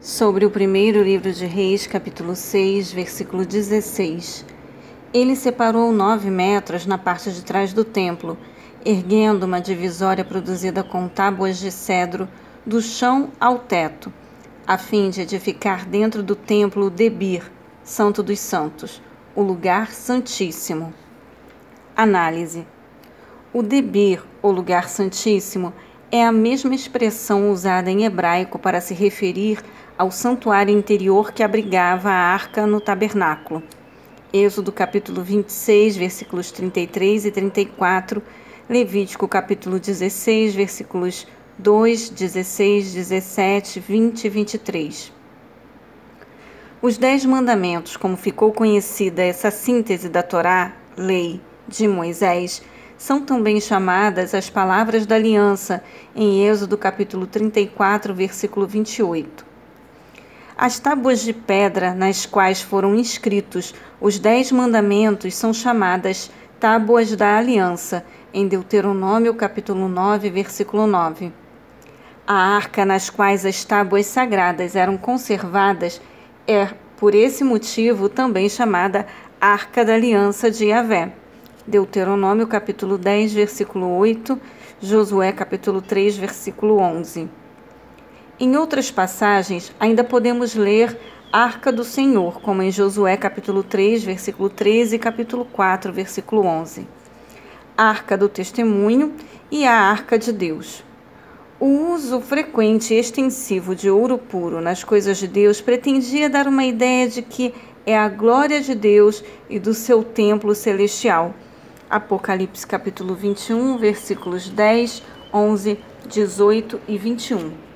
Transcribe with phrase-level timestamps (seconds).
[0.00, 4.46] Sobre o primeiro livro de Reis, capítulo 6, versículo 16.
[5.12, 8.38] Ele separou nove metros na parte de trás do templo,
[8.82, 12.26] erguendo uma divisória produzida com tábuas de cedro
[12.64, 14.10] do chão ao teto,
[14.66, 17.52] a fim de edificar dentro do templo o Debir,
[17.84, 19.02] Santo dos Santos,
[19.36, 20.94] o lugar santíssimo.
[21.94, 22.66] Análise:
[23.52, 25.74] O Debir, o lugar santíssimo,
[26.12, 29.62] é a mesma expressão usada em hebraico para se referir
[29.96, 33.62] ao santuário interior que abrigava a arca no tabernáculo.
[34.32, 38.22] Êxodo capítulo 26, versículos 33 e 34,
[38.68, 41.26] Levítico capítulo 16, versículos
[41.58, 45.12] 2, 16, 17, 20 e 23.
[46.82, 52.62] Os Dez Mandamentos, como ficou conhecida essa síntese da Torá, lei de Moisés,
[53.00, 55.82] são também chamadas as palavras da aliança,
[56.14, 59.42] em Êxodo capítulo 34, versículo 28.
[60.54, 67.38] As tábuas de pedra nas quais foram inscritos os Dez Mandamentos são chamadas Tábuas da
[67.38, 71.32] Aliança, em Deuteronômio capítulo 9, versículo 9.
[72.26, 76.02] A arca nas quais as tábuas sagradas eram conservadas
[76.46, 79.06] é, por esse motivo, também chamada
[79.40, 81.14] Arca da Aliança de Yahvé.
[81.66, 84.40] Deuteronômio capítulo 10, versículo 8,
[84.80, 87.28] Josué capítulo 3, versículo 11.
[88.38, 90.98] Em outras passagens, ainda podemos ler
[91.30, 96.88] Arca do Senhor, como em Josué capítulo 3, versículo 13 e capítulo 4, versículo 11.
[97.76, 99.14] Arca do Testemunho
[99.50, 100.82] e a Arca de Deus.
[101.60, 106.64] O uso frequente e extensivo de ouro puro nas coisas de Deus pretendia dar uma
[106.64, 107.52] ideia de que
[107.84, 111.34] é a glória de Deus e do seu templo celestial.
[111.90, 115.02] Apocalipse capítulo 21, versículos 10,
[115.32, 117.69] 11, 18 e 21.